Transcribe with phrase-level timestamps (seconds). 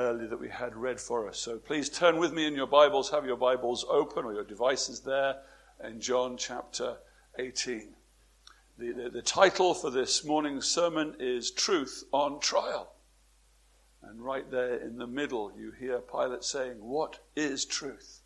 [0.00, 1.38] earlier that we had read for us.
[1.38, 5.00] So please turn with me in your Bibles, have your Bibles open or your devices
[5.00, 5.36] there
[5.84, 6.96] in John chapter
[7.38, 7.94] 18.
[8.78, 12.92] The, the, the title for this morning's sermon is Truth on Trial.
[14.02, 18.22] And right there in the middle, you hear Pilate saying, What is truth?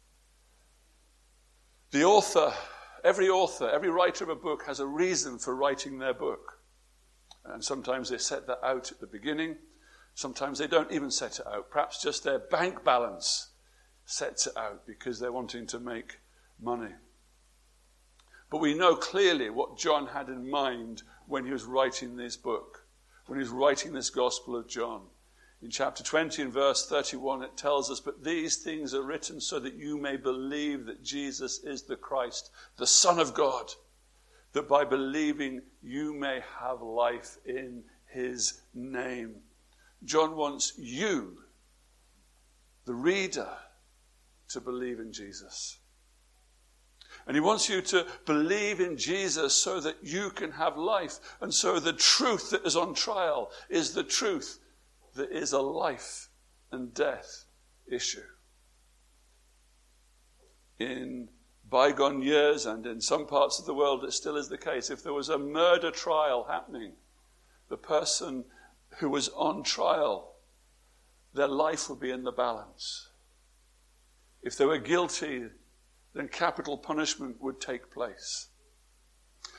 [1.91, 2.54] The author,
[3.02, 6.61] every author, every writer of a book has a reason for writing their book.
[7.45, 9.56] And sometimes they set that out at the beginning,
[10.14, 11.70] Sometimes they don't even set it out.
[11.70, 13.48] Perhaps just their bank balance
[14.04, 16.20] sets it out because they're wanting to make
[16.61, 16.93] money.
[18.50, 22.86] But we know clearly what John had in mind when he was writing this book,
[23.26, 25.03] when he was writing this Gospel of John.
[25.62, 29.58] In chapter 20 and verse 31, it tells us, But these things are written so
[29.61, 33.72] that you may believe that Jesus is the Christ, the Son of God,
[34.53, 39.36] that by believing you may have life in his name.
[40.05, 41.39] John wants you,
[42.84, 43.48] the reader,
[44.48, 45.78] to believe in Jesus.
[47.27, 51.19] And he wants you to believe in Jesus so that you can have life.
[51.41, 54.59] And so the truth that is on trial is the truth
[55.15, 56.28] that is a life
[56.71, 57.45] and death
[57.91, 58.21] issue.
[60.78, 61.28] In
[61.71, 64.91] bygone years and in some parts of the world, it still is the case.
[64.91, 66.93] If there was a murder trial happening,
[67.69, 68.45] the person
[68.98, 70.34] who was on trial,
[71.33, 73.09] their life would be in the balance.
[74.42, 75.45] If they were guilty,
[76.14, 78.48] then capital punishment would take place.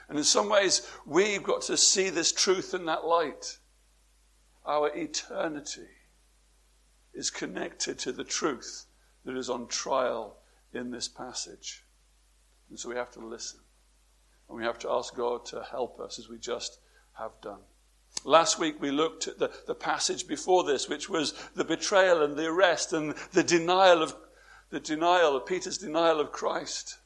[0.08, 3.58] And in some ways, we've got to see this truth in that light.
[4.66, 5.88] Our eternity
[7.14, 8.86] is connected to the truth
[9.26, 10.38] that is on trial
[10.74, 11.84] in this passage.
[12.70, 13.60] And so we have to listen.
[14.48, 16.80] And we have to ask God to help us as we just
[17.14, 17.62] have done.
[18.26, 22.36] Last week we looked at the, the passage before this, which was the betrayal and
[22.36, 24.16] the arrest and the denial of
[24.72, 26.98] the denial of Peter's denial of Christ.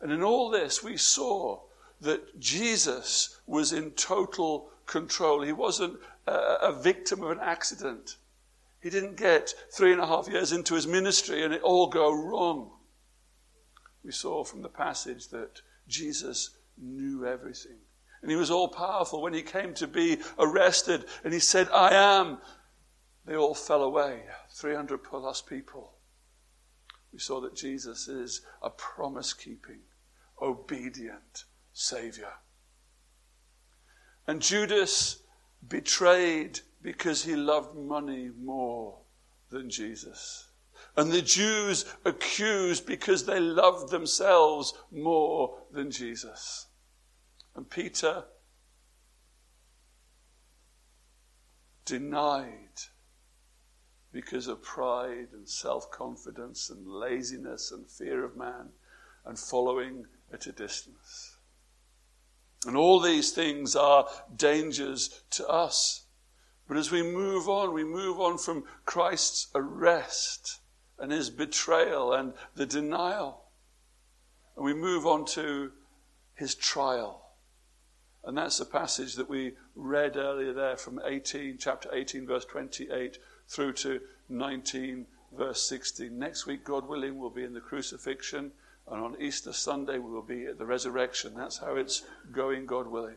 [0.00, 1.60] And in all this we saw
[2.00, 5.42] that Jesus was in total control.
[5.42, 5.98] He wasn't
[6.28, 6.32] a,
[6.62, 8.16] a victim of an accident.
[8.80, 12.12] He didn't get three and a half years into his ministry and it all go
[12.12, 12.70] wrong.
[14.04, 17.78] We saw from the passage that Jesus knew everything
[18.24, 19.20] and he was all powerful.
[19.20, 22.38] When he came to be arrested and he said, I am,
[23.26, 25.92] they all fell away 300 plus people.
[27.12, 29.80] We saw that Jesus is a promise keeping,
[30.40, 32.32] obedient Savior.
[34.26, 35.18] And Judas
[35.68, 39.00] betrayed because he loved money more
[39.50, 40.48] than Jesus.
[40.96, 46.68] And the Jews accused because they loved themselves more than Jesus.
[47.56, 48.24] And Peter
[51.84, 52.80] denied
[54.12, 58.70] because of pride and self confidence and laziness and fear of man
[59.24, 61.36] and following at a distance.
[62.66, 66.06] And all these things are dangers to us.
[66.66, 70.60] But as we move on, we move on from Christ's arrest
[70.98, 73.42] and his betrayal and the denial.
[74.56, 75.72] And we move on to
[76.34, 77.23] his trial.
[78.26, 83.18] And that's the passage that we read earlier there from 18, chapter 18, verse 28
[83.48, 86.18] through to 19, verse 16.
[86.18, 88.52] Next week, God willing, we'll be in the crucifixion.
[88.90, 91.34] And on Easter Sunday, we will be at the resurrection.
[91.34, 92.02] That's how it's
[92.32, 93.16] going, God willing.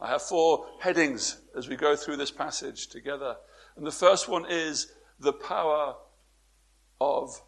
[0.00, 3.36] I have four headings as we go through this passage together.
[3.76, 5.96] And the first one is the power
[7.00, 7.40] of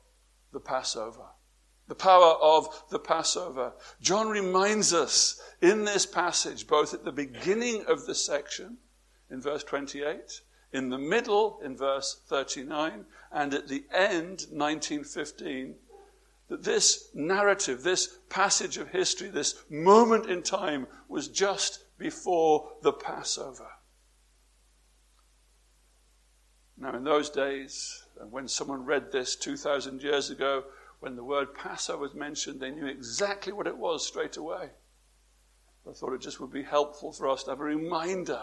[0.52, 1.26] the Passover
[1.88, 3.72] the power of the Passover.
[4.00, 8.78] John reminds us in this passage, both at the beginning of the section,
[9.30, 15.76] in verse 28, in the middle, in verse 39, and at the end, 1915,
[16.48, 22.92] that this narrative, this passage of history, this moment in time was just before the
[22.92, 23.68] Passover.
[26.76, 30.64] Now, in those days, and when someone read this 2,000 years ago,
[31.04, 34.70] when the word Passover was mentioned, they knew exactly what it was straight away.
[35.86, 38.40] I thought it just would be helpful for us to have a reminder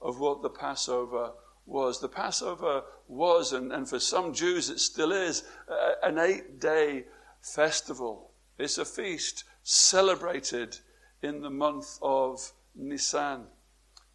[0.00, 1.30] of what the Passover
[1.66, 2.00] was.
[2.00, 7.04] The Passover was, and, and for some Jews it still is, uh, an eight day
[7.40, 8.32] festival.
[8.58, 10.78] It's a feast celebrated
[11.22, 12.40] in the month of
[12.74, 13.44] Nisan,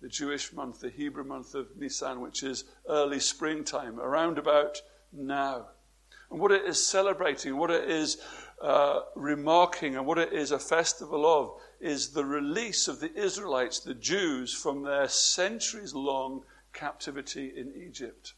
[0.02, 4.82] the Jewish month, the Hebrew month of Nisan, which is early springtime, around about
[5.14, 5.68] now.
[6.36, 8.18] And what it is celebrating, what it is
[8.62, 13.80] uh, remarking, and what it is a festival of is the release of the Israelites,
[13.80, 16.44] the Jews, from their centuries long
[16.74, 18.34] captivity in Egypt.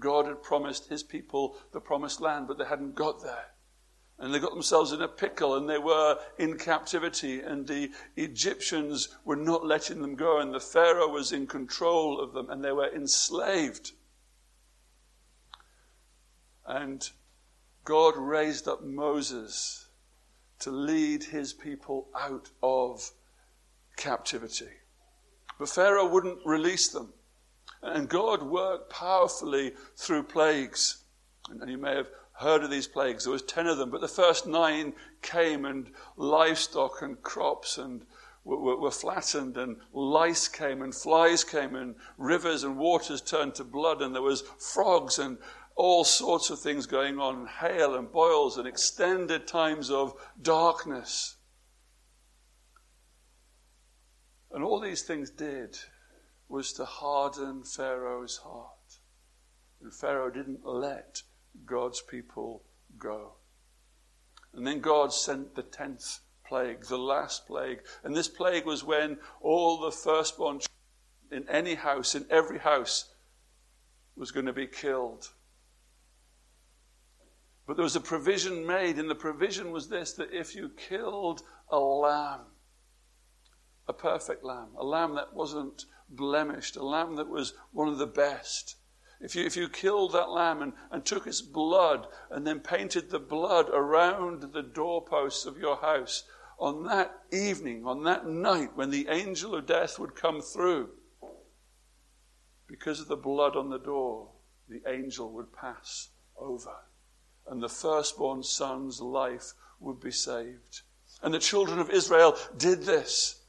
[0.00, 3.52] God had promised his people the promised land, but they hadn't got there.
[4.18, 9.16] And they got themselves in a pickle and they were in captivity and the Egyptians
[9.24, 12.72] were not letting them go and the Pharaoh was in control of them and they
[12.72, 13.92] were enslaved.
[16.66, 17.08] And
[17.84, 19.88] God raised up Moses
[20.60, 23.10] to lead his people out of
[23.96, 24.70] captivity.
[25.58, 27.12] But Pharaoh wouldn't release them.
[27.82, 31.04] And God worked powerfully through plagues.
[31.50, 33.24] And you may have heard of these plagues.
[33.24, 38.04] There was ten of them, but the first nine came, and livestock and crops and
[38.44, 43.64] were, were, flattened, and lice came, and flies came, and rivers and waters turned to
[43.64, 45.38] blood, and there was frogs and
[45.76, 51.36] all sorts of things going on, hail and boils, and extended times of darkness.
[54.52, 55.76] And all these things did
[56.48, 59.00] was to harden Pharaoh's heart.
[59.82, 61.22] And Pharaoh didn't let
[61.66, 62.62] God's people
[62.96, 63.32] go.
[64.52, 67.80] And then God sent the tenth plague, the last plague.
[68.04, 70.60] And this plague was when all the firstborn
[71.32, 73.12] in any house, in every house,
[74.16, 75.30] was going to be killed.
[77.66, 81.42] But there was a provision made, and the provision was this that if you killed
[81.70, 82.42] a lamb,
[83.88, 88.06] a perfect lamb, a lamb that wasn't blemished, a lamb that was one of the
[88.06, 88.76] best,
[89.20, 93.08] if you, if you killed that lamb and, and took its blood and then painted
[93.08, 96.24] the blood around the doorposts of your house,
[96.58, 100.90] on that evening, on that night when the angel of death would come through,
[102.68, 104.30] because of the blood on the door,
[104.68, 106.74] the angel would pass over.
[107.46, 110.82] And the firstborn son's life would be saved.
[111.22, 113.42] And the children of Israel did this.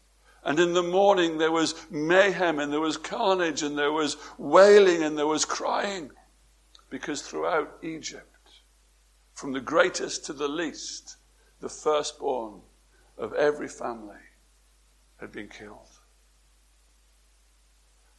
[0.44, 5.04] And in the morning there was mayhem and there was carnage and there was wailing
[5.04, 6.12] and there was crying.
[6.90, 8.50] Because throughout Egypt,
[9.34, 11.18] from the greatest to the least,
[11.60, 12.62] the firstborn
[13.18, 14.16] of every family
[15.20, 15.90] had been killed.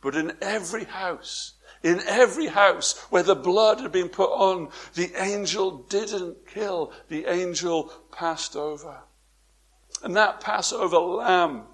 [0.07, 5.11] But in every house, in every house where the blood had been put on, the
[5.21, 8.99] angel didn't kill, the angel passed over.
[10.05, 11.65] And that Passover lamb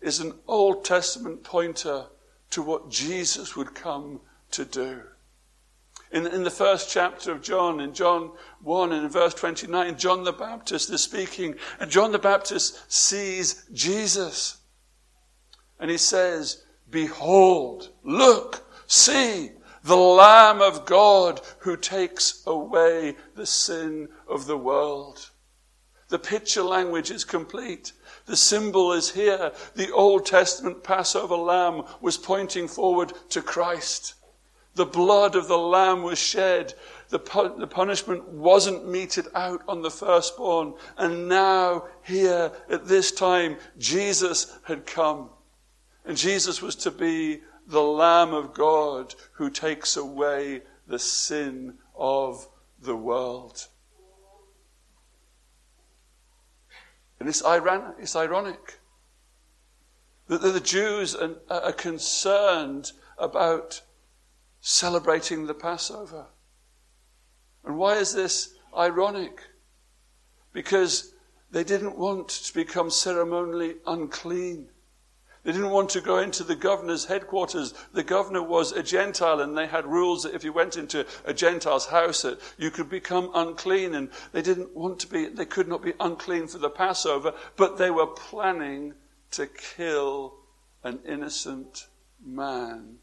[0.00, 2.06] is an Old Testament pointer
[2.52, 4.22] to what Jesus would come
[4.52, 5.02] to do.
[6.10, 8.30] In, in the first chapter of John, in John
[8.62, 13.66] 1 and in verse 29, John the Baptist is speaking, and John the Baptist sees
[13.74, 14.56] Jesus.
[15.78, 16.61] And he says,
[16.92, 19.50] Behold, look, see,
[19.82, 25.30] the Lamb of God who takes away the sin of the world.
[26.08, 27.92] The picture language is complete.
[28.26, 29.52] The symbol is here.
[29.74, 34.14] The Old Testament Passover lamb was pointing forward to Christ.
[34.74, 36.74] The blood of the lamb was shed.
[37.08, 40.74] The, pu- the punishment wasn't meted out on the firstborn.
[40.98, 45.30] And now, here, at this time, Jesus had come.
[46.04, 52.48] And Jesus was to be the Lamb of God who takes away the sin of
[52.80, 53.68] the world.
[57.20, 58.80] And it's, iron- it's ironic
[60.26, 63.82] that the Jews are concerned about
[64.60, 66.26] celebrating the Passover.
[67.64, 69.42] And why is this ironic?
[70.52, 71.14] Because
[71.50, 74.68] they didn't want to become ceremonially unclean.
[75.44, 77.74] They didn't want to go into the governor's headquarters.
[77.92, 81.34] The governor was a Gentile, and they had rules that if you went into a
[81.34, 83.94] Gentile's house, that you could become unclean.
[83.96, 87.76] And they didn't want to be, they could not be unclean for the Passover, but
[87.76, 88.94] they were planning
[89.32, 90.34] to kill
[90.84, 91.88] an innocent
[92.24, 92.98] man.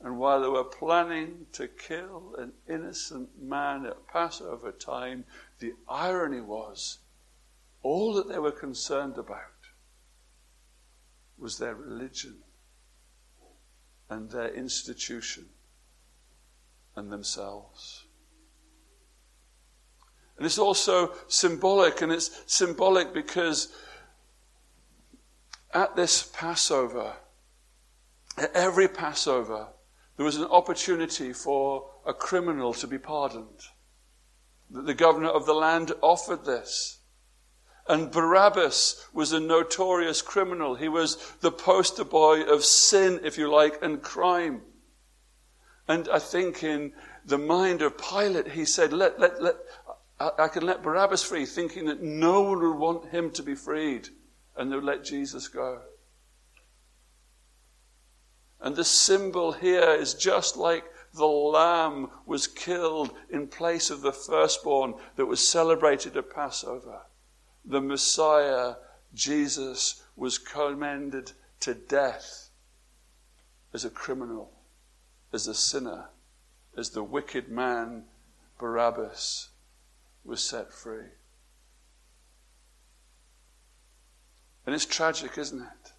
[0.00, 5.24] And while they were planning to kill an innocent man at Passover time,
[5.58, 6.98] the irony was
[7.82, 9.61] all that they were concerned about
[11.38, 12.38] was their religion
[14.08, 15.46] and their institution
[16.94, 18.04] and themselves.
[20.36, 23.72] And it's also symbolic, and it's symbolic because
[25.72, 27.14] at this Passover,
[28.36, 29.68] at every Passover,
[30.16, 33.60] there was an opportunity for a criminal to be pardoned.
[34.70, 36.98] The governor of the land offered this.
[37.88, 40.76] And Barabbas was a notorious criminal.
[40.76, 44.62] He was the poster boy of sin, if you like, and crime.
[45.88, 46.92] And I think in
[47.26, 49.56] the mind of Pilate, he said, let, let, let,
[50.20, 54.08] I can let Barabbas free, thinking that no one would want him to be freed,
[54.56, 55.80] and they would let Jesus go.
[58.60, 60.84] And the symbol here is just like
[61.14, 67.02] The lamb was killed in place of the firstborn that was celebrated at Passover.
[67.64, 68.74] The Messiah,
[69.14, 72.50] Jesus, was commended to death
[73.72, 74.52] as a criminal,
[75.32, 76.06] as a sinner,
[76.76, 78.04] as the wicked man
[78.58, 79.48] Barabbas
[80.24, 81.10] was set free.
[84.66, 85.91] And it's tragic, isn't it?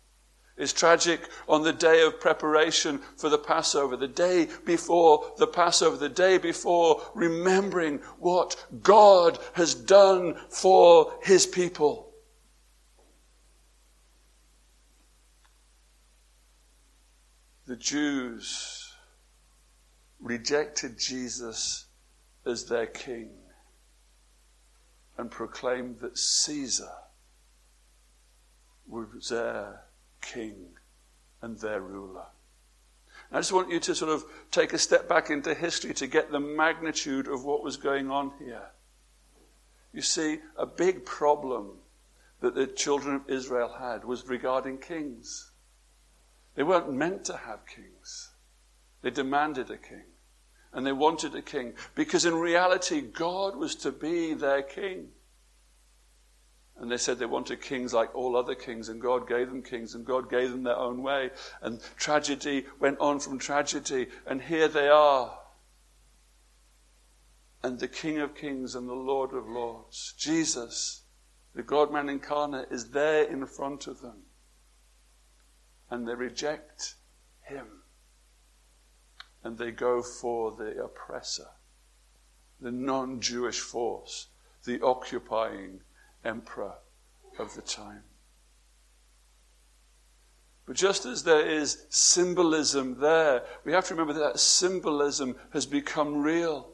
[0.56, 5.98] It's tragic on the day of preparation for the Passover, the day before the Passover,
[5.98, 12.12] the day before remembering what God has done for his people.
[17.66, 18.94] The Jews
[20.20, 21.86] rejected Jesus
[22.46, 23.32] as their king
[25.18, 26.92] and proclaimed that Caesar
[28.88, 29.86] was their
[30.24, 30.70] king
[31.42, 32.26] and their ruler.
[33.32, 36.32] I just want you to sort of take a step back into history to get
[36.32, 38.70] the magnitude of what was going on here.
[39.92, 41.80] You see, a big problem
[42.42, 45.52] that the children of Israel had was regarding kings.
[46.56, 48.32] They weren't meant to have kings,
[49.02, 50.06] they demanded a king.
[50.76, 55.10] And they wanted a king because in reality, God was to be their king.
[56.78, 59.94] And they said they wanted kings like all other kings, and God gave them kings,
[59.94, 61.30] and God gave them their own way.
[61.62, 65.38] And tragedy went on from tragedy, and here they are.
[67.62, 71.04] And the King of Kings and the Lord of Lords, Jesus,
[71.56, 74.24] the God man incarnate, is there in front of them.
[75.90, 76.96] And they reject
[77.42, 77.68] him.
[79.44, 81.48] And they go for the oppressor,
[82.60, 84.28] the non Jewish force,
[84.66, 85.82] the occupying
[86.24, 86.74] emperor
[87.40, 88.04] of the time.
[90.66, 96.22] But just as there is symbolism there, we have to remember that, symbolism has become
[96.22, 96.70] real.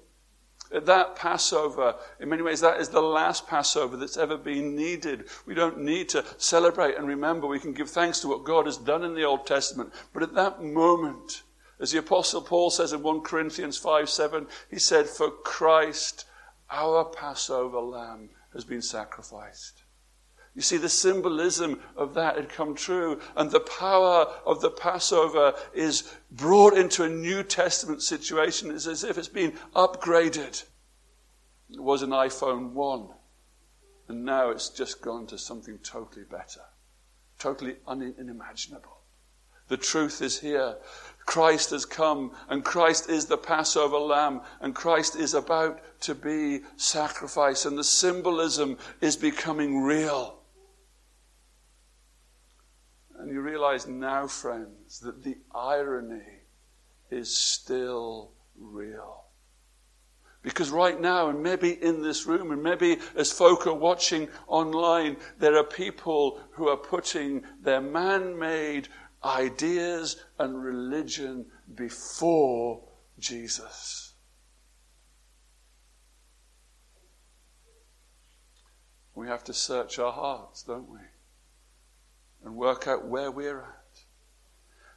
[0.71, 5.25] At that Passover, in many ways, that is the last Passover that's ever been needed.
[5.47, 7.47] We don't need to celebrate and remember.
[7.47, 9.91] We can give thanks to what God has done in the Old Testament.
[10.13, 11.41] But at that moment,
[11.79, 16.25] as the Apostle Paul says in 1 Corinthians 5 7, he said, For Christ,
[16.69, 19.83] our Passover lamb, has been sacrificed.
[20.55, 25.53] You see, the symbolism of that had come true, and the power of the Passover
[25.73, 28.71] is brought into a New Testament situation.
[28.71, 30.65] It's as if it's been upgraded.
[31.69, 33.09] It was an iPhone 1,
[34.07, 36.61] and now it's just gone to something totally better,
[37.37, 38.97] totally unimaginable.
[39.67, 40.77] The truth is here.
[41.29, 46.61] Christ has come, and Christ is the Passover lamb, and Christ is about to be
[46.75, 50.39] sacrificed, and the symbolism is becoming real.
[53.19, 56.39] And you realize now, friends, that the irony
[57.11, 59.25] is still real.
[60.41, 65.15] Because right now, and maybe in this room, and maybe as folk are watching online,
[65.37, 68.87] there are people who are putting their man made
[69.23, 71.45] ideas and religion
[71.75, 72.81] before
[73.19, 74.13] Jesus.
[79.15, 80.99] We have to search our hearts, don't we?
[82.45, 83.79] And work out where we're at.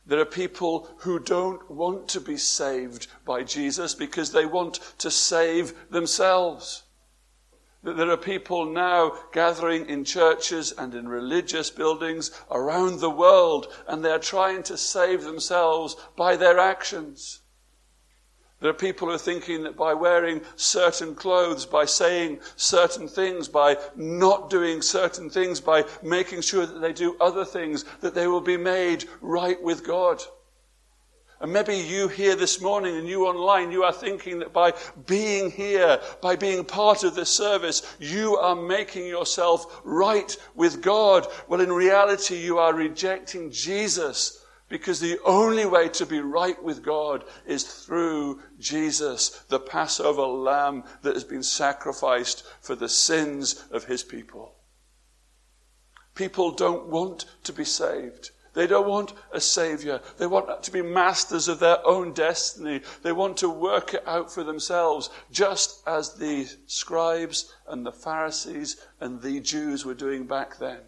[0.06, 5.10] There are people who don't want to be saved by Jesus because they want to
[5.10, 6.81] save themselves.
[7.82, 13.72] That there are people now gathering in churches and in religious buildings around the world,
[13.88, 17.40] and they're trying to save themselves by their actions.
[18.60, 23.48] There are people who are thinking that by wearing certain clothes, by saying certain things,
[23.48, 28.28] by not doing certain things, by making sure that they do other things, that they
[28.28, 30.22] will be made right with God.
[31.42, 34.74] And maybe you here this morning and you online, you are thinking that by
[35.06, 41.26] being here, by being part of this service, you are making yourself right with God.
[41.48, 46.80] Well, in reality, you are rejecting Jesus because the only way to be right with
[46.80, 53.84] God is through Jesus, the Passover lamb that has been sacrificed for the sins of
[53.84, 54.54] his people.
[56.14, 58.30] People don't want to be saved.
[58.54, 60.00] They don't want a savior.
[60.18, 62.82] They want to be masters of their own destiny.
[63.02, 68.76] They want to work it out for themselves, just as the scribes and the Pharisees
[69.00, 70.80] and the Jews were doing back then.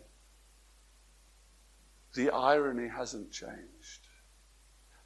[2.14, 4.00] The irony hasn't changed.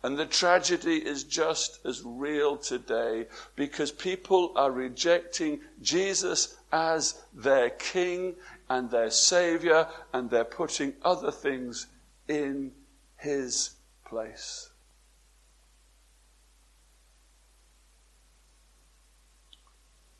[0.02, 7.70] And the tragedy is just as real today because people are rejecting Jesus as their
[7.70, 8.36] king
[8.68, 11.86] and their savior, and they're putting other things
[12.28, 12.72] in
[13.16, 13.70] his
[14.06, 14.70] place.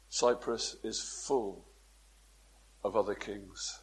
[0.09, 1.65] Cyprus is full
[2.83, 3.81] of other kings.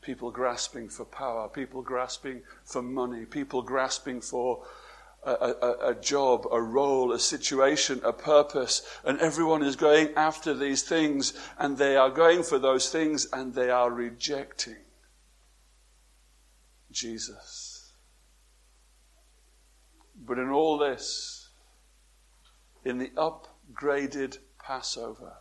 [0.00, 4.64] People grasping for power, people grasping for money, people grasping for
[5.24, 10.52] a, a, a, job, a role, a situation, a purpose, and everyone is going after
[10.52, 14.83] these things, and they are going for those things, and they are rejecting
[16.94, 17.92] Jesus.
[20.24, 21.50] But in all this,
[22.84, 25.34] in the upgraded Passover,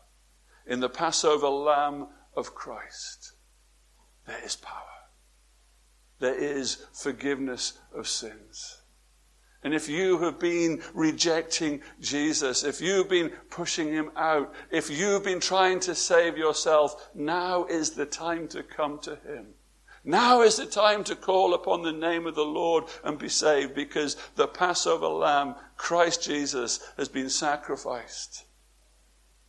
[0.67, 3.33] in the Passover lamb of Christ,
[4.27, 4.79] there is power.
[6.19, 8.81] There is forgiveness of sins.
[9.63, 15.24] And if you have been rejecting Jesus, if you've been pushing him out, if you've
[15.24, 19.53] been trying to save yourself, now is the time to come to him.
[20.03, 23.74] Now is the time to call upon the name of the Lord and be saved
[23.74, 28.45] because the Passover lamb, Christ Jesus, has been sacrificed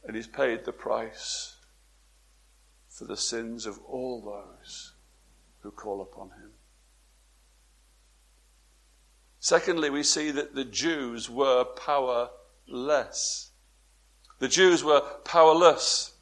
[0.05, 1.57] and he's paid the price
[2.89, 4.93] for the sins of all those
[5.63, 6.53] who call upon him.
[9.41, 13.51] Secondly, we see that the Jews were powerless.
[14.39, 16.14] The Jews were powerless.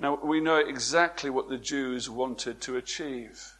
[0.00, 3.52] Now, we know exactly what the Jews wanted to achieve.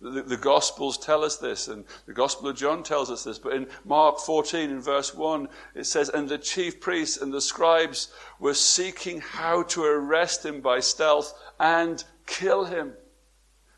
[0.00, 3.52] The, the, Gospels tell us this, and the Gospel of John tells us this, but
[3.52, 8.12] in Mark 14, in verse 1, it says, And the chief priests and the scribes
[8.38, 12.94] were seeking how to arrest him by stealth and kill him.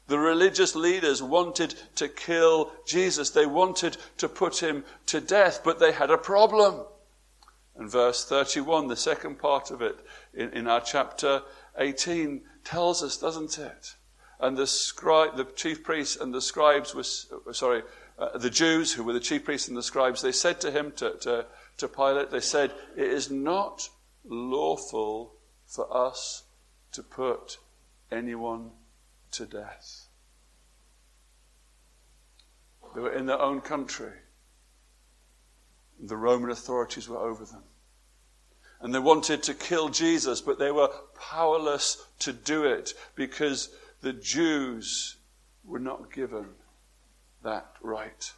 [0.06, 3.30] The religious leaders wanted to kill Jesus.
[3.30, 6.86] They wanted to put him to death, but they had a problem.
[7.76, 9.96] And verse 31, the second part of it
[10.32, 11.42] in, in our chapter,
[11.78, 13.94] 18 tells us, doesn't it?
[14.40, 17.82] And the, scri- the chief priests and the scribes were, sorry,
[18.18, 20.92] uh, the Jews who were the chief priests and the scribes, they said to him,
[20.96, 21.46] to, to,
[21.78, 23.88] to Pilate, they said, It is not
[24.24, 25.34] lawful
[25.66, 26.44] for us
[26.92, 27.58] to put
[28.10, 28.70] anyone
[29.32, 30.08] to death.
[32.94, 34.12] They were in their own country.
[36.00, 37.64] The Roman authorities were over them
[38.80, 43.70] and they wanted to kill Jesus, but they were powerless to do it because
[44.02, 45.16] the Jews
[45.64, 46.46] were not given
[47.42, 48.32] that right.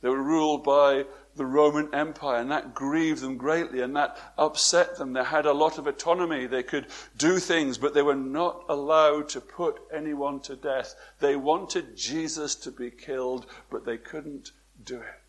[0.00, 4.96] They were ruled by the Roman Empire, and that grieved them greatly, and that upset
[4.96, 5.12] them.
[5.12, 6.46] They had a lot of autonomy.
[6.46, 10.94] They could do things, but they were not allowed to put anyone to death.
[11.20, 14.52] They wanted Jesus to be killed, but they couldn't
[14.84, 15.27] do it.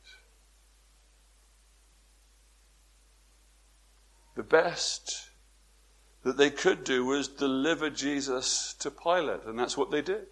[4.40, 5.32] The best
[6.24, 10.28] that they could do was deliver Jesus to Pilate, and that's what they did.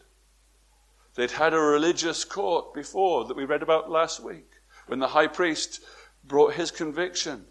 [1.15, 4.49] They'd had a religious court before that we read about last week
[4.85, 5.81] when the high priest
[6.23, 7.47] brought his conviction.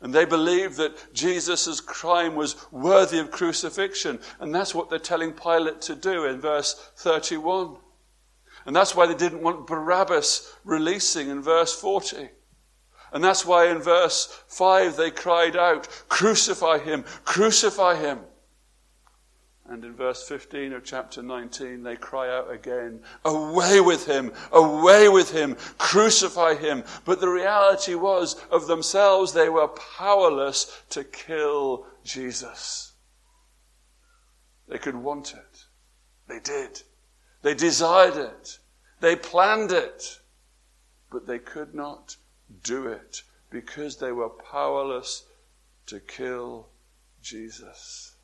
[0.00, 4.20] And they believed that Jesus' crime was worthy of crucifixion.
[4.38, 7.74] And that's what they're telling Pilate to do in verse 31.
[8.66, 12.28] And that's why they didn't want Barabbas releasing in verse 40.
[13.12, 18.20] And that's why in verse 5 they cried out, Crucify him, crucify him.
[19.68, 25.10] And in verse 15 of chapter 19, they cry out again, Away with him, away
[25.10, 26.84] with him, crucify him.
[27.04, 32.92] But the reality was, of themselves, they were powerless to kill Jesus.
[34.68, 35.64] They could want it.
[36.28, 36.82] They did.
[37.42, 38.58] They desired it.
[39.00, 40.20] They planned it.
[41.10, 42.16] But they could not
[42.62, 45.24] do it because they were powerless
[45.86, 46.68] to kill
[47.22, 48.14] Jesus.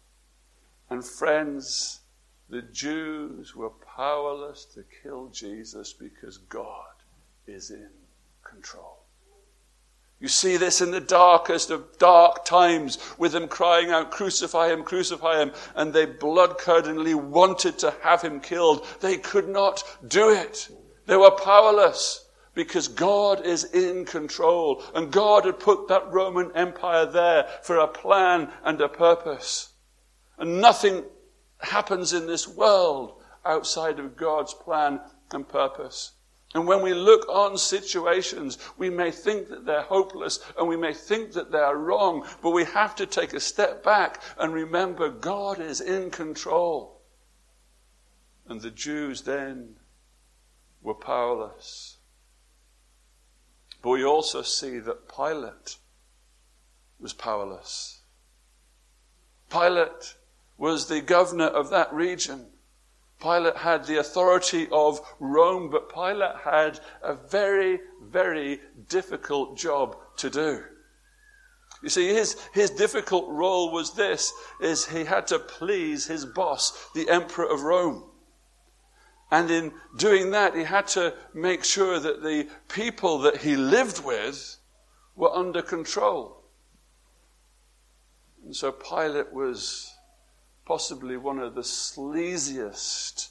[0.90, 2.00] And friends,
[2.48, 6.94] the Jews were powerless to kill Jesus because God
[7.46, 7.90] is in
[8.42, 8.98] control.
[10.20, 14.82] You see this in the darkest of dark times with them crying out, Crucify him,
[14.82, 15.52] crucify him.
[15.74, 18.86] And they blood curdlingly wanted to have him killed.
[19.00, 20.68] They could not do it.
[21.06, 22.23] They were powerless
[22.54, 24.82] because God is in control.
[24.94, 29.72] And God had put that Roman Empire there for a plan and a purpose.
[30.38, 31.04] And nothing
[31.58, 35.00] happens in this world outside of God's plan
[35.32, 36.12] and purpose.
[36.54, 40.94] And when we look on situations, we may think that they're hopeless and we may
[40.94, 45.10] think that they are wrong, but we have to take a step back and remember
[45.10, 47.00] God is in control.
[48.46, 49.74] And the Jews then
[50.80, 51.93] were powerless.
[53.84, 55.76] But we also see that Pilate
[56.98, 58.00] was powerless.
[59.50, 60.16] Pilate
[60.56, 62.46] was the governor of that region.
[63.20, 70.30] Pilate had the authority of Rome, but Pilate had a very, very difficult job to
[70.30, 70.64] do.
[71.82, 76.88] You see, his, his difficult role was this, is he had to please his boss,
[76.94, 78.04] the Emperor of Rome.
[79.30, 84.04] And in doing that, he had to make sure that the people that he lived
[84.04, 84.56] with
[85.16, 86.42] were under control.
[88.44, 89.92] And so Pilate was
[90.64, 93.30] possibly one of the sleaziest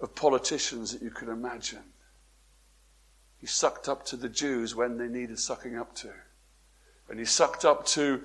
[0.00, 1.82] of politicians that you could imagine.
[3.40, 6.12] He sucked up to the Jews when they needed sucking up to.
[7.08, 8.22] And he sucked up to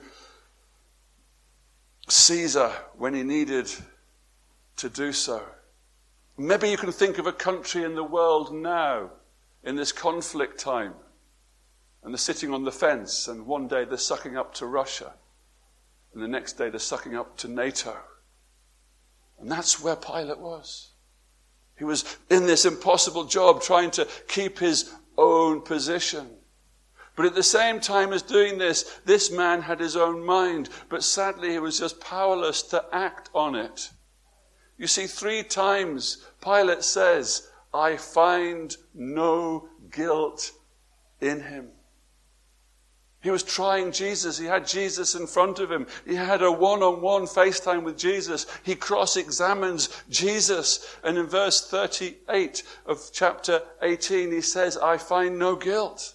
[2.09, 3.71] Caesar when he needed
[4.77, 5.43] to do so.
[6.37, 9.11] Maybe you can think of a country in the world now,
[9.63, 10.93] in this conflict time,
[12.03, 15.13] and they're sitting on the fence, and one day they're sucking up to Russia,
[16.13, 17.95] and the next day they're sucking up to NATO.
[19.39, 20.91] And that's where Pilate was.
[21.77, 26.29] He was in this impossible job trying to keep his own position.
[27.15, 31.03] But at the same time as doing this, this man had his own mind, but
[31.03, 33.91] sadly he was just powerless to act on it.
[34.83, 40.51] You see, three times Pilate says, I find no guilt
[41.21, 41.69] in him.
[43.21, 44.37] He was trying Jesus.
[44.37, 45.87] He had Jesus in front of him.
[46.05, 48.45] He had a one on one FaceTime with Jesus.
[48.63, 50.97] He cross examines Jesus.
[51.01, 56.13] And in verse 38 of chapter 18, he says, I find no guilt.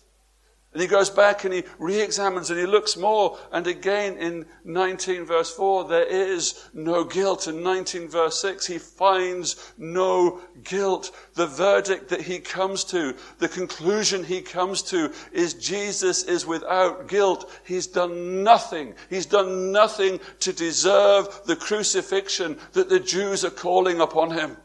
[0.79, 3.37] And he goes back and he re examines and he looks more.
[3.51, 7.49] And again in 19 verse 4, there is no guilt.
[7.49, 11.11] In 19 verse 6, he finds no guilt.
[11.35, 17.09] The verdict that he comes to, the conclusion he comes to is Jesus is without
[17.09, 17.51] guilt.
[17.65, 18.95] He's done nothing.
[19.11, 24.57] He's done nothing to deserve the crucifixion that the Jews are calling upon him.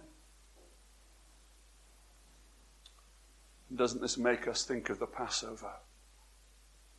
[3.76, 5.72] Doesn't this make us think of the Passover?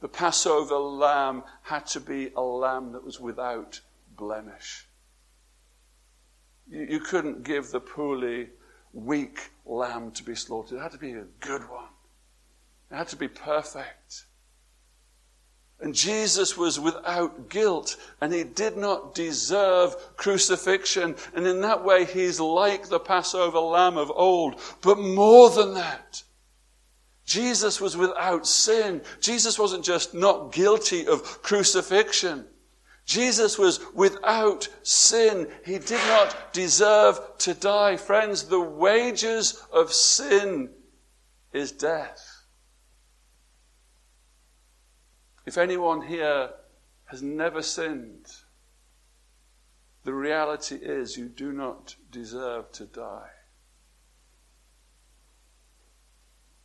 [0.05, 3.81] The Passover lamb had to be a lamb that was without
[4.15, 4.87] blemish.
[6.69, 8.51] You, you couldn't give the poorly,
[8.93, 10.77] weak lamb to be slaughtered.
[10.77, 11.89] It had to be a good one.
[12.91, 14.27] It had to be perfect.
[15.81, 21.15] And Jesus was without guilt, and he did not deserve crucifixion.
[21.35, 24.61] And in that way, he's like the Passover lamb of old.
[24.83, 26.24] But more than that,
[27.25, 29.03] Jesus was without sin.
[29.21, 32.45] Jesus wasn't just not guilty of crucifixion.
[33.07, 35.49] Jesus was without sin.
[35.65, 37.97] He did not deserve to die.
[37.97, 40.71] Friends, the wages of sin
[41.53, 42.47] is death.
[45.47, 46.51] If anyone here
[47.07, 48.27] has never sinned,
[50.05, 53.31] the reality is you do not deserve to die.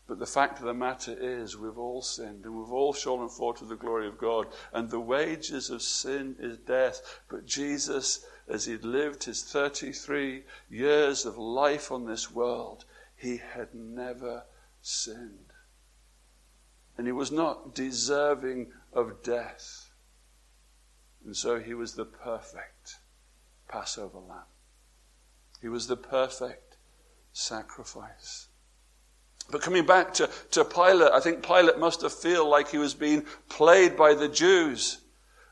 [0.09, 3.61] But the fact of the matter is, we've all sinned and we've all fallen short
[3.61, 4.47] of the glory of God.
[4.73, 7.21] And the wages of sin is death.
[7.29, 13.75] But Jesus, as he'd lived his 33 years of life on this world, he had
[13.75, 14.45] never
[14.81, 15.53] sinned.
[16.97, 19.91] And he was not deserving of death.
[21.23, 22.95] And so he was the perfect
[23.67, 24.49] Passover lamb.
[25.61, 26.77] He was the perfect
[27.31, 28.48] sacrifice.
[29.51, 32.93] But coming back to, to Pilate, I think Pilate must have felt like he was
[32.93, 34.99] being played by the Jews.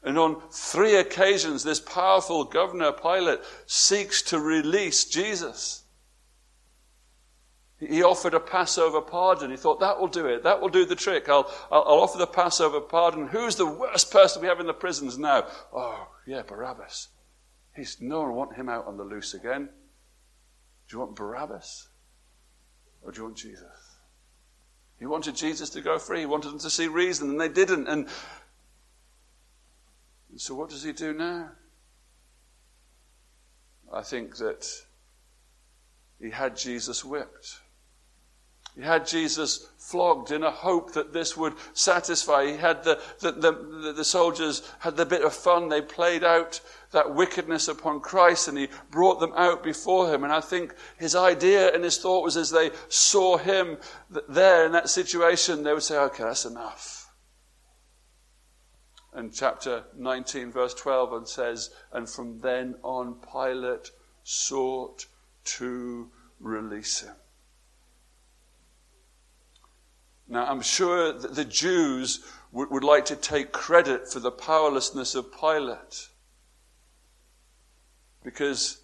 [0.04, 5.84] And on three occasions, this powerful governor, Pilate, seeks to release Jesus.
[7.80, 9.52] He offered a Passover pardon.
[9.52, 10.44] He thought, that will do it.
[10.44, 11.30] That will do the trick.
[11.30, 13.28] I'll, I'll, I'll offer the Passover pardon.
[13.28, 15.48] Who's the worst person we have in the prisons now?
[15.74, 17.10] Oh, yeah, Barabbas.
[17.76, 19.70] He's, no one want him out on the loose again.
[20.90, 21.90] Do you want Barabbas?
[23.04, 23.87] Or do you want Jesus?
[25.00, 26.22] He wanted Jesus to go free.
[26.22, 27.88] He wanted them to see reason, and they didn't.
[27.88, 28.08] And
[30.36, 31.52] so, what does he do now?
[33.94, 34.68] I think that
[36.20, 37.60] he had Jesus whipped.
[38.76, 42.46] He had Jesus flogged in a hope that this would satisfy.
[42.46, 45.70] He had the, the, the, the, soldiers had the bit of fun.
[45.70, 50.24] They played out that wickedness upon Christ and he brought them out before him.
[50.24, 53.78] And I think his idea and his thought was as they saw him
[54.30, 57.12] there in that situation, they would say, okay, that's enough.
[59.14, 63.90] And chapter 19, verse 12, and says, And from then on, Pilate
[64.24, 65.08] sought
[65.46, 67.16] to release him.
[70.28, 72.20] Now, I'm sure that the Jews
[72.52, 76.10] would, would like to take credit for the powerlessness of Pilate.
[78.28, 78.82] Because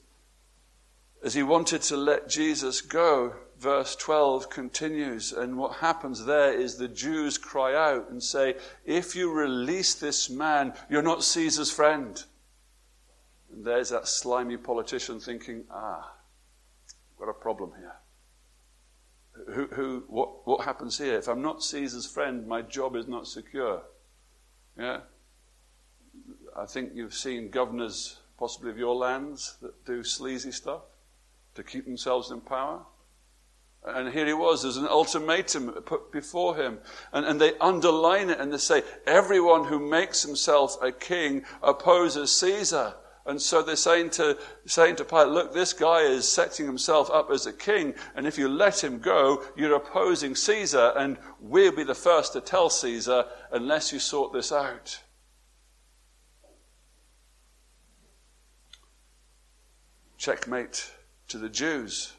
[1.21, 6.77] as he wanted to let Jesus go, verse 12 continues, and what happens there is
[6.77, 12.23] the Jews cry out and say, If you release this man, you're not Caesar's friend.
[13.51, 16.13] And there's that slimy politician thinking, Ah,
[17.19, 17.95] got a problem here.
[19.55, 21.17] Who, who, what, what happens here?
[21.17, 23.81] If I'm not Caesar's friend, my job is not secure.
[24.79, 25.01] Yeah?
[26.55, 30.81] I think you've seen governors, possibly of your lands, that do sleazy stuff
[31.55, 32.81] to keep themselves in power.
[33.85, 36.79] And here he was, there's an ultimatum put before him.
[37.13, 42.37] And, and they underline it and they say, everyone who makes himself a king opposes
[42.37, 42.95] Caesar.
[43.25, 47.31] And so they're saying to, saying to Pilate, look, this guy is setting himself up
[47.31, 51.85] as a king, and if you let him go, you're opposing Caesar, and we'll be
[51.85, 55.01] the first to tell Caesar unless you sort this out.
[60.23, 60.89] Checkmate
[61.27, 62.13] to the Jews.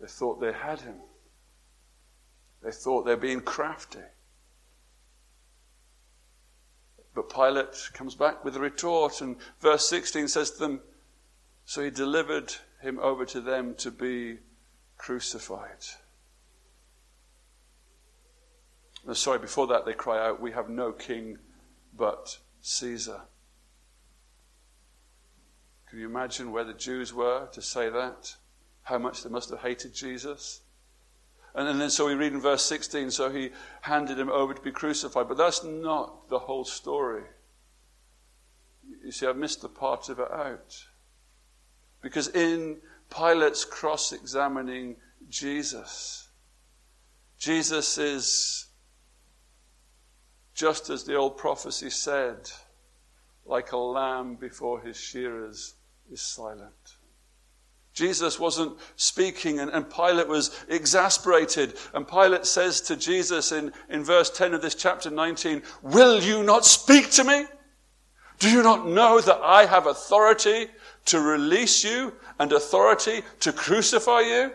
[0.00, 0.96] They thought they had him.
[2.64, 4.00] They thought they're being crafty.
[7.14, 10.80] But Pilate comes back with a retort, and verse 16 says to them,
[11.64, 14.38] So he delivered him over to them to be
[14.98, 15.86] crucified.
[19.06, 21.38] No, sorry, before that they cry out, We have no king
[21.96, 23.20] but Caesar.
[25.88, 28.34] Can you imagine where the Jews were to say that?
[28.82, 30.60] How much they must have hated Jesus?
[31.54, 34.72] And then so we read in verse 16, so he handed him over to be
[34.72, 35.26] crucified.
[35.26, 37.22] But that's not the whole story.
[39.04, 40.84] You see, I've missed the part of it out.
[42.02, 42.76] Because in
[43.08, 44.96] Pilate's cross examining
[45.28, 46.28] Jesus,
[47.38, 48.66] Jesus is,
[50.54, 52.50] just as the old prophecy said,
[53.46, 55.74] like a lamb before his shearers
[56.10, 56.96] is silent.
[57.92, 61.78] Jesus wasn't speaking, and, and, Pilate was exasperated.
[61.94, 66.42] And Pilate says to Jesus in, in verse 10 of this chapter 19, Will you
[66.42, 67.46] not speak to me?
[68.38, 70.68] Do you not know that I have authority
[71.06, 74.52] to release you and authority to crucify you?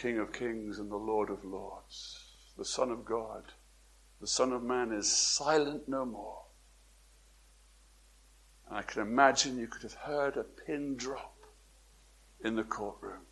[0.00, 2.18] King of Kings and the Lord of Lords,
[2.56, 3.52] the Son of God
[4.20, 6.42] the Son of Man is silent no more.
[8.68, 11.36] And I can imagine you could have heard a pin drop
[12.44, 13.22] in the courtroom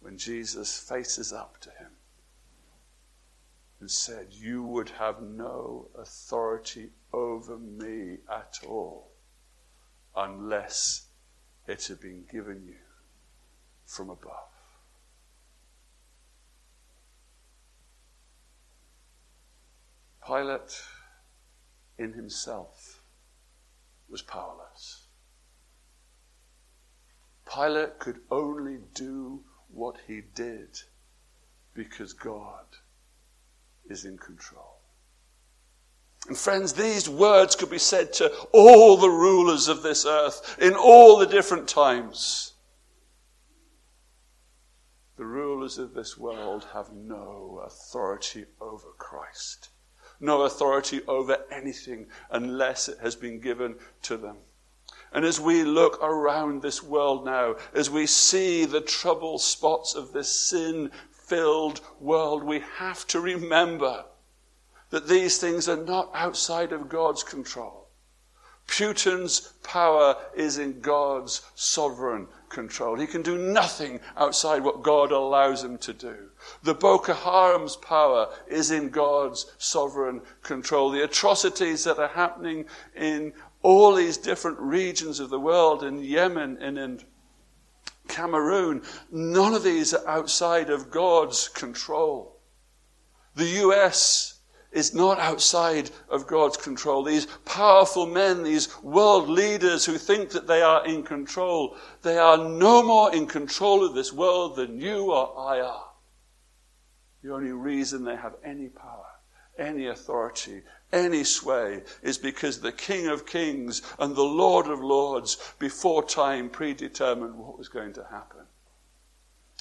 [0.00, 1.90] when Jesus faces up to him
[3.80, 9.12] and said, You would have no authority over me at all
[10.16, 11.08] unless
[11.66, 12.76] it had been given you
[13.86, 14.51] from above.
[20.26, 20.80] Pilate
[21.98, 23.02] in himself
[24.08, 25.06] was powerless.
[27.52, 30.78] Pilate could only do what he did
[31.74, 32.66] because God
[33.88, 34.78] is in control.
[36.28, 40.74] And friends, these words could be said to all the rulers of this earth in
[40.74, 42.52] all the different times.
[45.16, 49.70] The rulers of this world have no authority over Christ
[50.22, 54.36] no authority over anything unless it has been given to them.
[55.12, 60.12] And as we look around this world now, as we see the trouble spots of
[60.12, 64.04] this sin filled world, we have to remember
[64.90, 67.81] that these things are not outside of God's control.
[68.72, 72.98] Putin's power is in God's sovereign control.
[72.98, 76.30] He can do nothing outside what God allows him to do.
[76.62, 80.90] The Boko Haram's power is in God's sovereign control.
[80.90, 82.64] The atrocities that are happening
[82.96, 87.00] in all these different regions of the world, in Yemen and in
[88.08, 92.38] Cameroon, none of these are outside of God's control.
[93.34, 94.31] The US
[94.72, 97.02] is not outside of God's control.
[97.02, 102.38] These powerful men, these world leaders who think that they are in control, they are
[102.38, 105.88] no more in control of this world than you or I are.
[107.22, 109.06] The only reason they have any power,
[109.58, 115.36] any authority, any sway is because the King of Kings and the Lord of Lords
[115.58, 118.40] before time predetermined what was going to happen.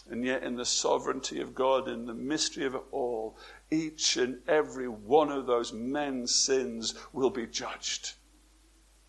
[0.09, 3.37] And yet, in the sovereignty of God, in the mystery of it all,
[3.71, 8.13] each and every one of those men's sins will be judged.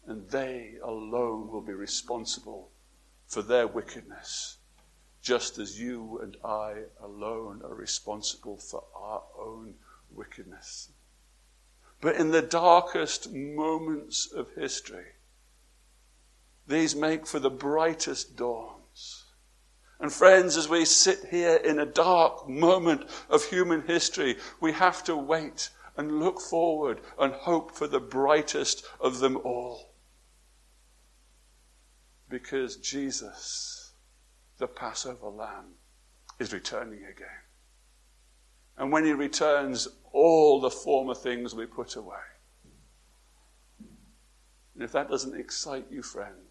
[0.06, 2.70] And they alone will be responsible
[3.26, 4.58] for their wickedness,
[5.20, 9.74] just as you and I alone are responsible for our own
[10.10, 10.90] wickedness.
[12.00, 15.06] But in the darkest moments of history,
[16.66, 19.24] these make for the brightest dawns.
[20.02, 25.04] And friends, as we sit here in a dark moment of human history, we have
[25.04, 29.94] to wait and look forward and hope for the brightest of them all.
[32.28, 33.92] Because Jesus,
[34.58, 35.76] the Passover lamb,
[36.40, 37.44] is returning again.
[38.76, 42.16] And when he returns, all the former things will be put away.
[44.74, 46.48] And if that doesn't excite you, friend,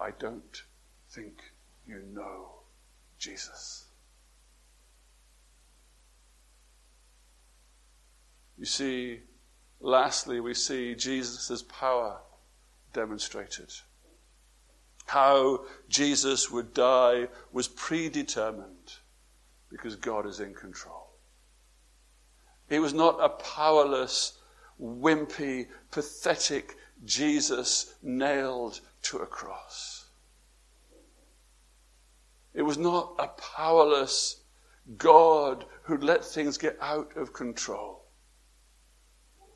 [0.00, 0.62] I don't
[1.10, 1.42] think
[1.88, 2.50] you know
[3.18, 3.86] Jesus.
[8.58, 9.20] You see,
[9.80, 12.18] lastly, we see Jesus' power
[12.92, 13.72] demonstrated.
[15.06, 18.94] How Jesus would die was predetermined
[19.70, 21.08] because God is in control.
[22.68, 24.38] He was not a powerless,
[24.80, 29.97] wimpy, pathetic Jesus nailed to a cross.
[32.58, 34.42] It was not a powerless
[34.96, 38.02] God who'd let things get out of control.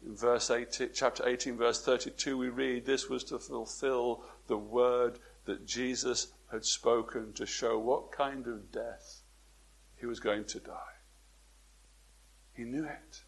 [0.07, 5.19] In verse 18, chapter 18, verse 32, we read, This was to fulfill the word
[5.47, 9.23] that Jesus had spoken to show what kind of death
[9.97, 10.95] he was going to die.
[12.53, 13.25] He knew it.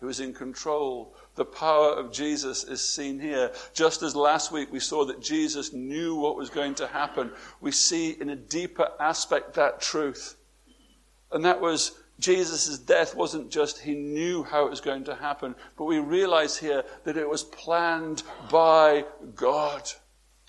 [0.00, 1.14] He was in control.
[1.34, 3.50] The power of Jesus is seen here.
[3.72, 7.72] Just as last week we saw that Jesus knew what was going to happen, we
[7.72, 10.36] see in a deeper aspect that truth.
[11.32, 15.54] And that was Jesus' death wasn't just he knew how it was going to happen,
[15.76, 19.90] but we realize here that it was planned by God.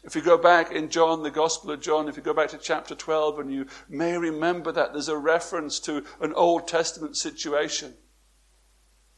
[0.03, 2.57] If you go back in John, the Gospel of John, if you go back to
[2.57, 7.93] chapter 12, and you may remember that there's a reference to an Old Testament situation.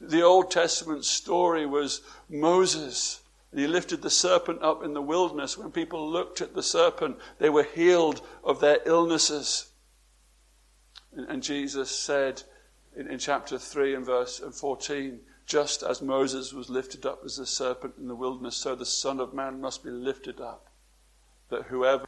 [0.03, 3.21] The Old Testament story was Moses.
[3.53, 5.59] He lifted the serpent up in the wilderness.
[5.59, 9.67] When people looked at the serpent, they were healed of their illnesses.
[11.13, 12.41] And, Jesus said
[12.95, 17.45] in, in chapter 3 and verse 14, just as Moses was lifted up as a
[17.45, 20.71] serpent in the wilderness, so the Son of Man must be lifted up,
[21.49, 22.05] that whoever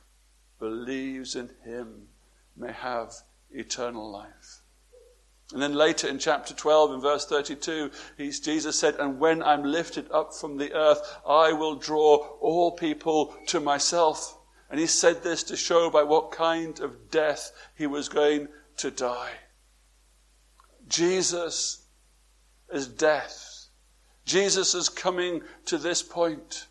[0.59, 2.07] believes in him
[2.55, 3.13] may have
[3.51, 4.62] eternal life.
[5.53, 10.11] And then later in chapter 12, in verse 32, Jesus said, And when I'm lifted
[10.11, 14.39] up from the earth, I will draw all people to myself.
[14.71, 18.89] And he said this to show by what kind of death he was going to
[18.89, 19.33] die.
[20.87, 21.85] Jesus
[22.71, 23.67] is death.
[24.25, 26.65] Jesus is coming to this point.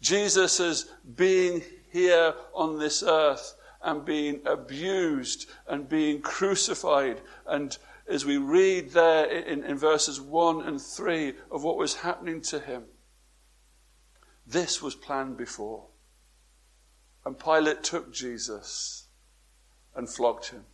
[0.00, 7.20] Jesus is being here on this earth and being abused and being crucified.
[7.46, 7.76] And
[8.12, 12.60] as we read there in, in verses 1 and 3 of what was happening to
[12.60, 12.84] him,
[14.46, 15.86] this was planned before.
[17.24, 19.06] And Pilate took Jesus
[19.96, 20.64] and flogged him.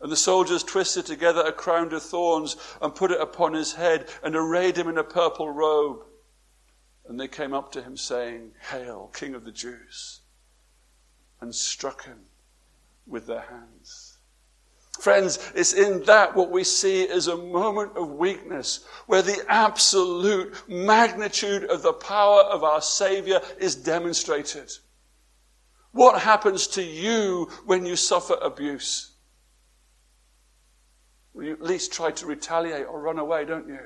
[0.00, 4.08] And the soldiers twisted together a crown of thorns and put it upon his head
[4.22, 6.04] and arrayed him in a purple robe.
[7.06, 10.20] And they came up to him saying, Hail, King of the Jews,
[11.40, 12.20] and struck him
[13.06, 14.15] with their hands.
[15.00, 20.54] Friends, it's in that what we see is a moment of weakness where the absolute
[20.68, 24.72] magnitude of the power of our Savior is demonstrated.
[25.92, 29.12] What happens to you when you suffer abuse?
[31.34, 33.78] you at least try to retaliate or run away, don't you?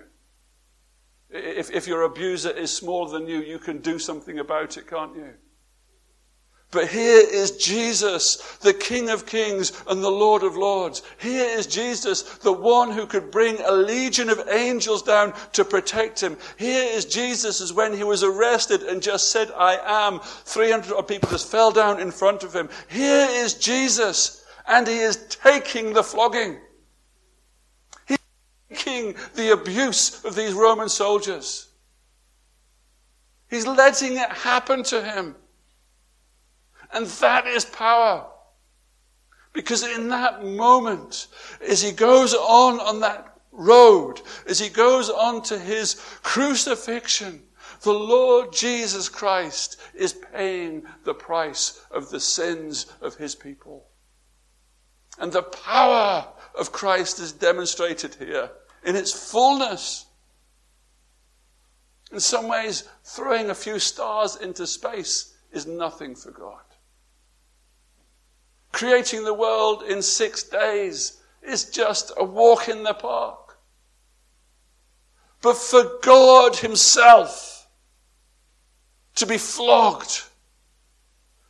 [1.31, 5.17] If, if your abuser is smaller than you, you can do something about it, can't
[5.17, 5.35] you?
[6.73, 11.03] But here is Jesus, the King of Kings and the Lord of Lords.
[11.19, 16.21] Here is Jesus, the one who could bring a legion of angels down to protect
[16.21, 16.37] him.
[16.57, 20.21] Here is Jesus as when he was arrested and just said, I am.
[20.21, 22.69] 300 people just fell down in front of him.
[22.89, 26.59] Here is Jesus, and he is taking the flogging
[28.07, 28.19] He's
[28.69, 31.69] taking the abuse of these Roman soldiers.
[33.49, 35.35] He's letting it happen to him.
[36.93, 38.27] And that is power.
[39.53, 41.27] Because in that moment,
[41.67, 47.43] as he goes on on that road, as he goes on to his crucifixion,
[47.83, 53.87] the Lord Jesus Christ is paying the price of the sins of his people.
[55.19, 56.27] And the power
[56.59, 58.51] of Christ is demonstrated here
[58.85, 60.07] in its fullness.
[62.13, 66.63] In some ways, throwing a few stars into space is nothing for God.
[68.73, 73.51] Creating the world in six days is just a walk in the park.
[75.43, 77.69] but for God Himself
[79.15, 80.25] to be flogged,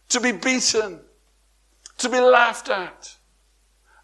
[0.09, 1.01] to be beaten,
[1.99, 3.16] to be laughed at,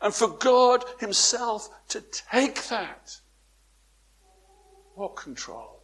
[0.00, 3.18] and for God Himself to take that.
[4.94, 5.82] What control?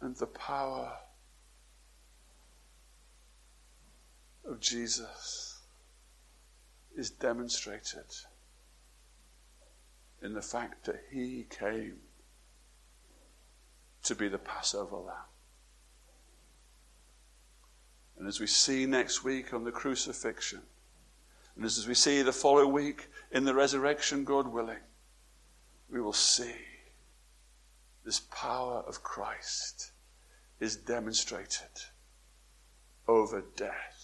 [0.00, 0.92] And the power
[4.48, 5.60] of Jesus
[6.96, 8.06] is demonstrated
[10.22, 11.98] in the fact that he came
[14.02, 15.16] to be the Passover lamb.
[18.18, 20.62] And as we see next week on the crucifixion,
[21.54, 24.78] and as we see the following week in the resurrection, God willing,
[25.90, 26.54] we will see
[28.04, 29.92] this power of Christ
[30.60, 31.68] is demonstrated
[33.06, 33.97] over death,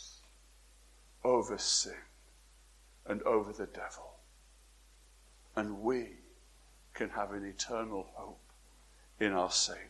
[1.25, 1.95] over sin,
[3.07, 4.13] and over the devil.
[5.57, 6.09] And we
[6.93, 8.41] can have an eternal hope
[9.21, 9.81] in our Savior.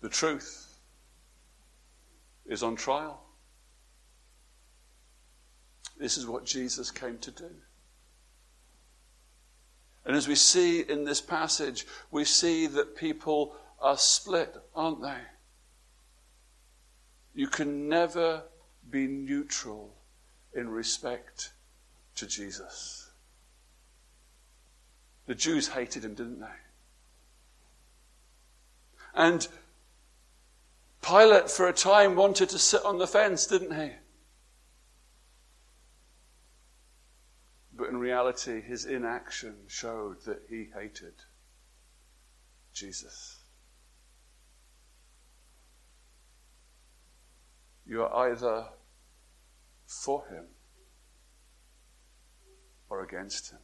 [0.00, 0.78] The truth
[2.46, 3.20] is on trial.
[5.98, 7.50] This is what Jesus came to do.
[10.04, 15.18] And as we see in this passage, we see that people are split, aren't they?
[17.34, 18.42] You can never
[18.90, 19.94] be neutral
[20.54, 21.52] in respect
[22.16, 23.10] to Jesus.
[25.26, 26.46] The Jews hated him, didn't they?
[29.14, 29.46] And
[31.02, 33.92] Pilate, for a time, wanted to sit on the fence, didn't he?
[37.78, 41.14] But in reality, his inaction showed that he hated
[42.74, 43.36] Jesus.
[47.86, 48.66] You are either
[49.86, 50.46] for him
[52.90, 53.60] or against him.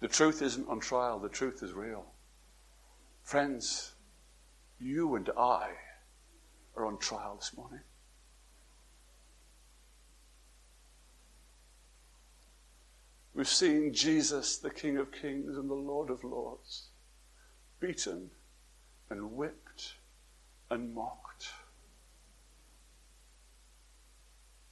[0.00, 2.06] The truth isn't on trial, the truth is real.
[3.22, 3.92] Friends,
[4.80, 5.72] you and I
[6.76, 7.82] are on trial this morning.
[13.34, 16.88] We've seen Jesus, the King of Kings and the Lord of Lords,
[17.80, 18.30] beaten
[19.08, 19.94] and whipped
[20.70, 21.48] and mocked.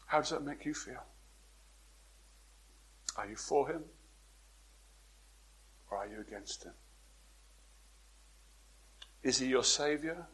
[0.06, 1.04] How does that make you feel?
[3.16, 3.84] Are you for him
[5.90, 6.72] or are you against him?
[9.22, 10.26] Is he your Savior?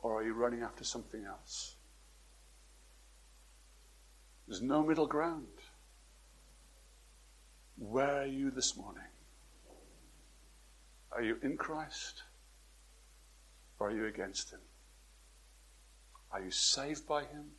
[0.00, 1.74] Or are you running after something else?
[4.46, 5.46] There's no middle ground.
[7.78, 9.04] Where are you this morning?
[11.12, 12.22] Are you in Christ?
[13.78, 14.60] Or are you against Him?
[16.32, 17.52] Are you saved by Him?